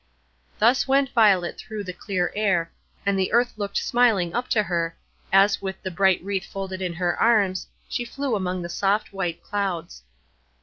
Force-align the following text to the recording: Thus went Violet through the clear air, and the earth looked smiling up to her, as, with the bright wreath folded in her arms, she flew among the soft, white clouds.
Thus 0.57 0.87
went 0.87 1.11
Violet 1.11 1.59
through 1.59 1.83
the 1.83 1.93
clear 1.93 2.31
air, 2.35 2.71
and 3.05 3.19
the 3.19 3.31
earth 3.31 3.53
looked 3.55 3.77
smiling 3.77 4.33
up 4.33 4.47
to 4.47 4.63
her, 4.63 4.97
as, 5.31 5.61
with 5.61 5.79
the 5.83 5.91
bright 5.91 6.19
wreath 6.23 6.51
folded 6.51 6.81
in 6.81 6.93
her 6.93 7.15
arms, 7.21 7.67
she 7.87 8.03
flew 8.03 8.35
among 8.35 8.63
the 8.63 8.67
soft, 8.67 9.13
white 9.13 9.43
clouds. 9.43 10.01